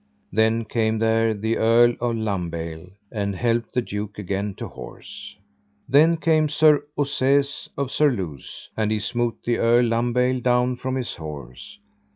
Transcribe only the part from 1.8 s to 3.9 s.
of Lambaile and helped the